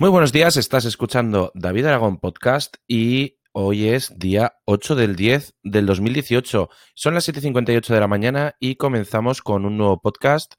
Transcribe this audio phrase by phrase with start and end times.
[0.00, 5.56] Muy buenos días, estás escuchando David Aragón Podcast y hoy es día 8 del 10
[5.62, 6.70] del 2018.
[6.94, 10.54] Son las 7.58 de la mañana y comenzamos con un nuevo podcast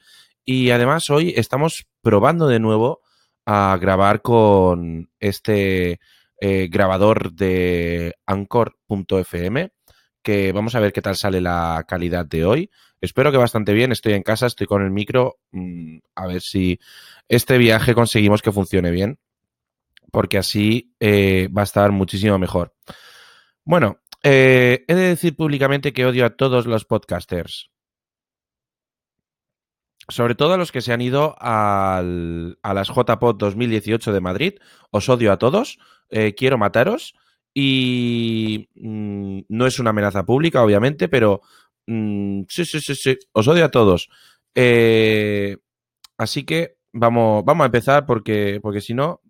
[0.46, 3.02] y además hoy estamos probando de nuevo
[3.48, 6.00] a grabar con este
[6.40, 9.72] eh, grabador de anchor.fm
[10.22, 12.70] que vamos a ver qué tal sale la calidad de hoy.
[13.02, 16.80] Espero que bastante bien, estoy en casa, estoy con el micro, mm, a ver si
[17.28, 19.18] este viaje conseguimos que funcione bien
[20.12, 22.76] porque así eh, va a estar muchísimo mejor.
[23.64, 27.72] Bueno, eh, he de decir públicamente que odio a todos los podcasters.
[30.08, 34.54] Sobre todo a los que se han ido a las JPod 2018 de Madrid.
[34.90, 35.80] Os odio a todos.
[36.10, 37.16] Eh, quiero mataros.
[37.54, 41.42] Y mm, no es una amenaza pública, obviamente, pero
[41.88, 43.18] mm, sí, sí, sí, sí.
[43.32, 44.10] Os odio a todos.
[46.18, 49.22] así que vamos, vamos a empezar porque, porque si no,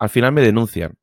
[0.00, 0.98] al final me denuncian.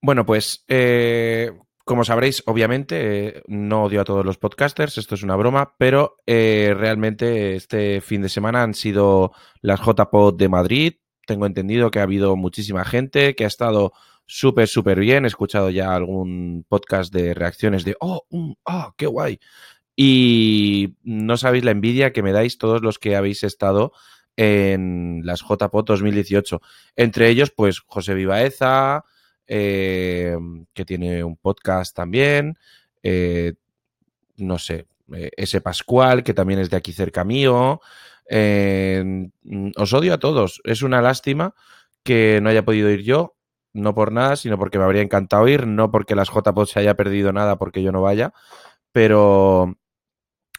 [0.00, 1.52] Bueno, pues eh,
[1.84, 6.16] como sabréis, obviamente, eh, no odio a todos los podcasters, esto es una broma, pero
[6.26, 10.94] eh, realmente este fin de semana han sido las JPod de Madrid.
[11.26, 13.92] Tengo entendido que ha habido muchísima gente, que ha estado
[14.26, 15.24] súper, súper bien.
[15.24, 18.24] He escuchado ya algún podcast de reacciones de, oh,
[18.64, 19.38] ah, qué guay.
[19.94, 23.92] Y no sabéis la envidia que me dais todos los que habéis estado
[24.36, 26.60] en las JPOT 2018.
[26.96, 29.04] Entre ellos, pues José Vivaeza,
[29.46, 30.36] eh,
[30.72, 32.56] que tiene un podcast también,
[33.02, 33.54] eh,
[34.36, 37.80] no sé, eh, ese Pascual, que también es de aquí cerca mío.
[39.76, 40.60] os odio a todos.
[40.64, 41.54] Es una lástima
[42.02, 43.36] que no haya podido ir yo,
[43.72, 46.94] no por nada, sino porque me habría encantado ir, no porque las JPOT se haya
[46.94, 48.32] perdido nada porque yo no vaya,
[48.92, 49.76] pero,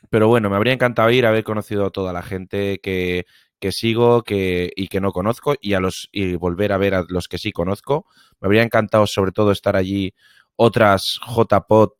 [0.09, 3.25] pero bueno, me habría encantado ir, haber conocido a toda la gente que,
[3.63, 7.05] que sigo que, y que no conozco y a los y volver a ver a
[7.07, 8.05] los que sí conozco.
[8.41, 10.13] Me habría encantado sobre todo estar allí
[10.57, 11.91] otras JPod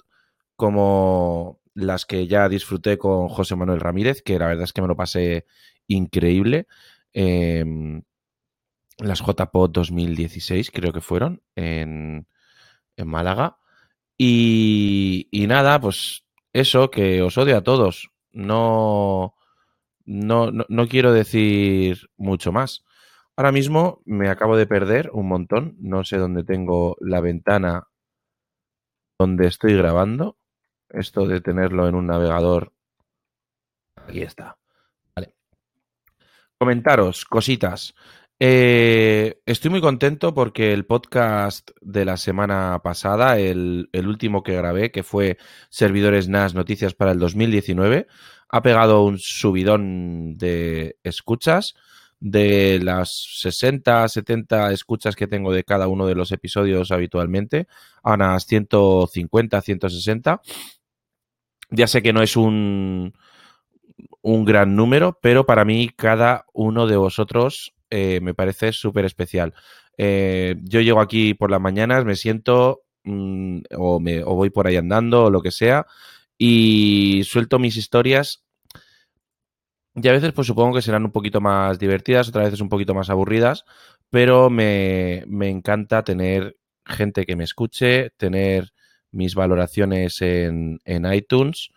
[0.58, 4.90] como las que ya disfruté con José Manuel Ramírez, que la verdad es que me
[4.90, 5.46] lo pasé
[5.88, 6.68] increíble.
[7.14, 8.04] Em,
[8.98, 12.28] las JPod 2016 creo que fueron en,
[12.98, 13.58] en Málaga.
[14.18, 18.10] Y, y nada, pues eso, que os odio a todos.
[18.34, 19.36] No,
[20.06, 22.84] no, no, quiero decir mucho más.
[23.36, 25.76] Ahora mismo me acabo de perder un montón.
[25.80, 27.88] No sé dónde tengo la ventana
[29.18, 30.38] donde estoy grabando.
[30.90, 32.74] Esto de tenerlo en un navegador.
[33.96, 34.58] Aquí está.
[35.16, 35.34] Vale.
[36.58, 37.96] Comentaros, cositas.
[38.40, 44.56] Eh, estoy muy contento porque el podcast de la semana pasada, el, el, último que
[44.56, 45.38] grabé, que fue
[45.70, 48.08] Servidores NAS Noticias para el 2019,
[48.54, 51.74] ha pegado un subidón de escuchas.
[52.20, 57.68] De las 60, 70 escuchas que tengo de cada uno de los episodios habitualmente,
[58.04, 60.42] a unas 150, 160.
[61.72, 63.14] Ya sé que no es un,
[64.22, 69.56] un gran número, pero para mí cada uno de vosotros eh, me parece súper especial.
[69.98, 74.68] Eh, yo llego aquí por las mañanas, me siento mm, o, me, o voy por
[74.68, 75.88] ahí andando o lo que sea
[76.38, 78.43] y suelto mis historias
[79.96, 82.96] y a veces pues supongo que serán un poquito más divertidas, otras veces un poquito
[82.96, 83.66] más aburridas,
[84.10, 88.74] pero me, me encanta tener gente que me escuche, tener
[89.12, 91.70] mis valoraciones en, en iTunes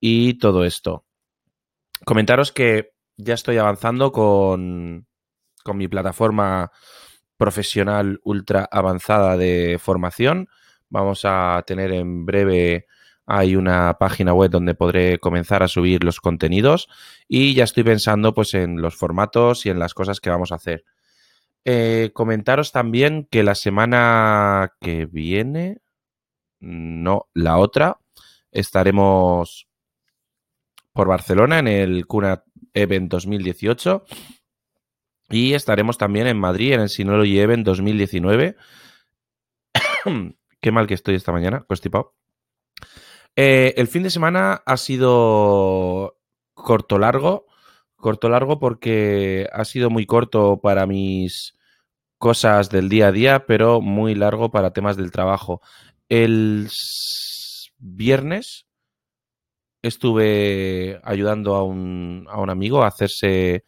[0.00, 1.04] y todo esto.
[2.04, 5.06] Comentaros que ya estoy avanzando con,
[5.62, 6.72] con mi plataforma
[7.36, 10.48] profesional ultra avanzada de formación.
[10.88, 12.86] Vamos a tener en breve
[13.28, 16.88] hay una página web donde podré comenzar a subir los contenidos
[17.28, 20.54] y ya estoy pensando pues en los formatos y en las cosas que vamos a
[20.54, 20.84] hacer.
[21.66, 25.82] Eh, comentaros también que la semana que viene,
[26.60, 27.98] no, la otra,
[28.50, 29.68] estaremos
[30.94, 34.06] por Barcelona en el Cuna Event 2018
[35.28, 38.56] y estaremos también en Madrid en el Synology Event 2019.
[40.62, 42.14] Qué mal que estoy esta mañana, constipado.
[43.40, 46.18] Eh, el fin de semana ha sido
[46.54, 47.46] corto largo,
[47.94, 51.54] corto largo porque ha sido muy corto para mis
[52.18, 55.60] cosas del día a día, pero muy largo para temas del trabajo.
[56.08, 56.68] El
[57.78, 58.66] viernes
[59.82, 63.64] estuve ayudando a un, a un amigo a hacerse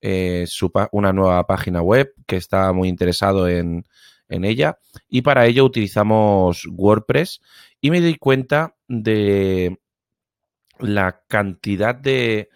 [0.00, 0.46] eh,
[0.90, 3.84] una nueva página web que está muy interesado en,
[4.32, 4.78] en ella
[5.08, 7.40] y para ello utilizamos WordPress
[7.80, 9.80] y me di cuenta de
[10.78, 12.50] la cantidad de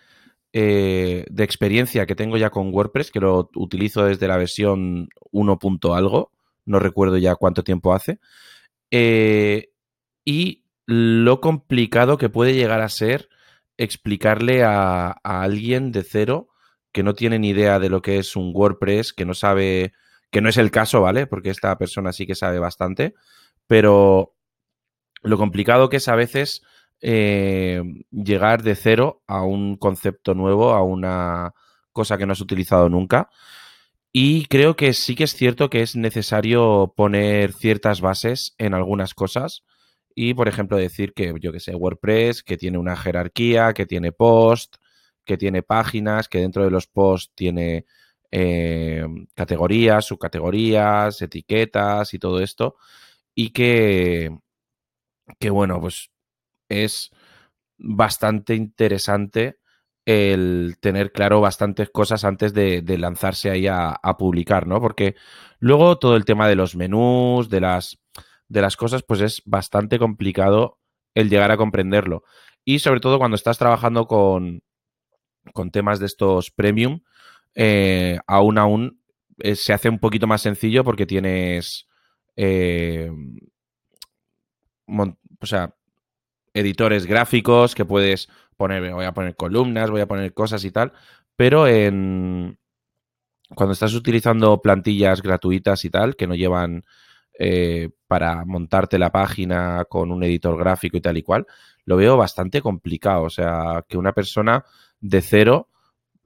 [0.53, 5.59] eh, de experiencia que tengo ya con WordPress, que lo utilizo desde la versión 1.
[5.95, 6.33] algo,
[6.65, 8.21] no recuerdo ya cuánto tiempo hace,
[8.91, 9.69] eh,
[10.25, 13.29] y lo complicado que puede llegar a ser
[13.77, 16.49] explicarle a, a, alguien de cero
[16.91, 19.93] que no tiene ni idea de lo que es un WordPress, que no sabe,
[20.31, 21.27] que no es el caso, ¿vale?
[21.27, 23.15] Porque esta persona sí que sabe bastante,
[23.67, 24.36] pero
[25.27, 26.63] lo complicado que es a veces
[27.01, 31.53] eh, llegar de cero a un concepto nuevo, a una
[31.93, 33.29] cosa que no has utilizado nunca.
[34.13, 39.15] Y creo que sí que es cierto que es necesario poner ciertas bases en algunas
[39.15, 39.65] cosas.
[40.15, 44.13] Y, por ejemplo, decir que, yo que sé, WordPress, que tiene una jerarquía, que tiene
[44.13, 44.77] post,
[45.25, 47.85] que tiene páginas, que dentro de los posts tiene
[48.31, 52.77] eh, categorías, subcategorías, etiquetas y todo esto.
[53.35, 54.31] Y que,
[55.39, 56.11] que bueno, pues
[56.69, 57.11] es
[57.79, 59.59] bastante interesante
[60.05, 64.81] el tener claro bastantes cosas antes de, lanzarse ahí a, publicar, ¿no?
[64.81, 65.17] Porque
[65.59, 67.99] luego todo el tema de los menús, de las,
[68.49, 70.79] de las cosas, pues es bastante complicado
[71.15, 72.23] el llegar a comprenderlo.
[72.65, 74.63] Y sobre todo cuando estás trabajando con,
[75.53, 77.01] con temas de estos premium,
[77.57, 79.01] eh, aún aún
[79.39, 81.89] eh, se hace un poquito más sencillo porque tienes...
[82.37, 83.11] Eh,
[84.87, 85.75] o sea,
[86.55, 90.93] editores gráficos que puedes poner, voy a poner columnas, voy a poner cosas y tal,
[91.37, 92.59] pero en
[93.55, 96.85] cuando estás utilizando plantillas gratuitas y tal, que no llevan
[97.39, 101.47] eh, para montarte la página con un editor gráfico y tal y cual,
[101.85, 103.25] lo veo bastante complicado.
[103.25, 104.65] O sea, que una persona
[105.01, 105.69] de cero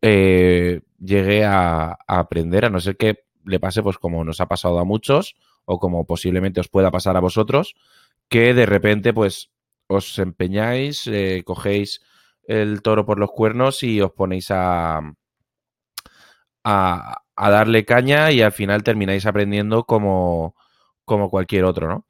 [0.00, 4.46] eh, llegue a, a, aprender, a no ser que le pase pues como nos ha
[4.46, 5.34] pasado a muchos
[5.64, 7.74] o como posiblemente os pueda pasar a vosotros,
[8.30, 9.50] que de repente pues
[9.88, 12.00] os empeñáis, eh, cogéis
[12.44, 15.00] el toro por los cuernos y os ponéis a,
[16.64, 20.54] a, darle caña y al final termináis aprendiendo como,
[21.04, 22.06] como cualquier otro, ¿no?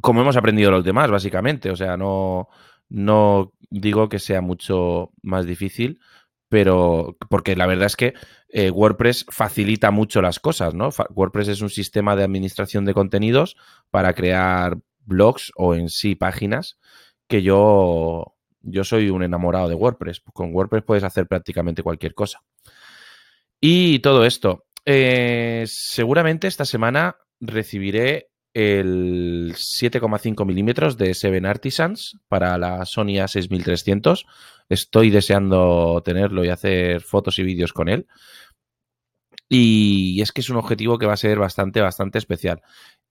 [0.00, 1.70] Como hemos aprendido los demás, básicamente.
[1.70, 2.48] O sea, no,
[2.88, 6.00] no digo que sea mucho más difícil,
[6.48, 8.14] pero porque la verdad es que
[8.52, 10.90] eh, WordPress facilita mucho las cosas, ¿no?
[11.14, 13.56] WordPress es un sistema de administración de contenidos
[13.90, 16.78] para crear blogs o en sí páginas
[17.26, 20.20] que yo, yo soy un enamorado de WordPress.
[20.34, 22.42] Con WordPress puedes hacer prácticamente cualquier cosa.
[23.58, 24.66] Y todo esto.
[24.84, 34.26] Eh, seguramente esta semana recibiré el 7,5 milímetros de Seven Artisans para la Sony A6300.
[34.72, 38.06] Estoy deseando tenerlo y hacer fotos y vídeos con él.
[39.48, 42.62] Y es que es un objetivo que va a ser bastante, bastante especial.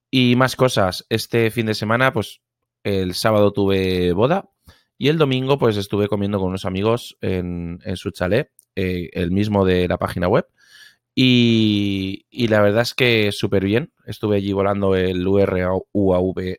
[0.09, 1.05] Y más cosas.
[1.09, 2.41] Este fin de semana, pues
[2.83, 4.49] el sábado tuve boda
[4.97, 9.63] y el domingo, pues estuve comiendo con unos amigos en, su chalet, eh, el mismo
[9.63, 10.47] de la página web.
[11.13, 13.93] Y, la verdad es que súper bien.
[14.05, 16.57] Estuve allí volando el UAV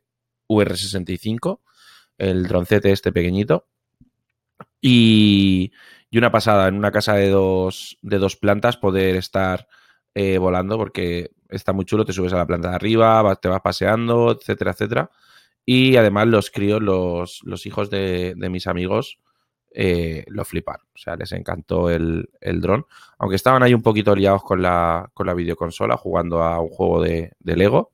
[0.48, 1.60] UR65,
[2.18, 3.66] el droncete este pequeñito.
[4.82, 5.72] Y,
[6.10, 9.66] y, una pasada, en una casa de dos, de dos plantas, poder estar
[10.14, 13.60] eh, volando, porque está muy chulo, te subes a la planta de arriba, te vas
[13.62, 15.10] paseando, etcétera, etcétera.
[15.64, 19.18] Y además los críos, los, los hijos de, mis amigos,
[19.74, 20.86] eh, lo fliparon.
[20.94, 22.86] O sea, les encantó el, el dron.
[23.18, 27.00] Aunque estaban ahí un poquito liados con la, con la videoconsola, jugando a un juego
[27.02, 27.92] de, Lego.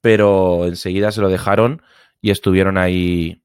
[0.00, 1.82] Pero enseguida se lo dejaron
[2.20, 3.42] y estuvieron ahí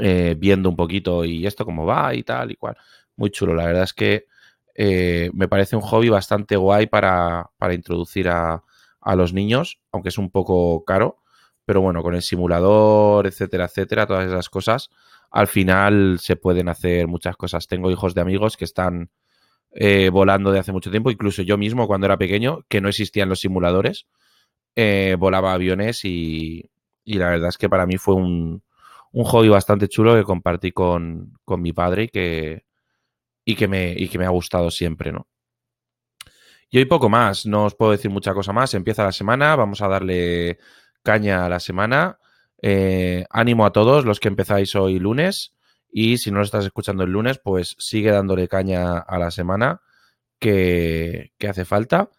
[0.00, 2.76] eh, viendo un poquito y esto cómo va y tal y cual.
[3.16, 3.54] Muy chulo.
[3.54, 4.26] La verdad es que
[4.74, 8.62] eh, me parece un hobby bastante guay para, introducir a,
[9.16, 11.18] los niños, aunque es un poco caro,
[11.64, 14.90] pero bueno, con el simulador, etcétera, etcétera, todas esas cosas,
[15.30, 17.68] al final se pueden hacer muchas cosas.
[17.68, 19.10] Tengo hijos de amigos que están
[19.72, 23.28] eh, volando de hace mucho tiempo, incluso yo mismo cuando era pequeño, que no existían
[23.28, 24.06] los simuladores,
[25.18, 26.68] volaba aviones y,
[27.04, 28.62] la verdad es que para mí fue un,
[29.16, 32.66] un hobby bastante chulo que compartí con, con mi padre y que,
[33.46, 35.26] y que me, y que me ha gustado siempre, ¿no?
[36.68, 38.74] Y hoy poco más, no os puedo decir mucha cosa más.
[38.74, 40.58] Empieza la semana, vamos a darle
[41.02, 42.18] caña a la semana.
[42.60, 45.54] Eh, ánimo a todos los que empezáis hoy lunes.
[45.90, 49.80] Y si no lo estás escuchando el lunes, pues sigue dándole caña a la semana
[50.38, 52.10] que, que hace falta.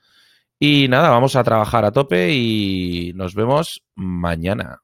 [0.58, 4.82] Y nada, vamos a trabajar a tope y nos vemos mañana.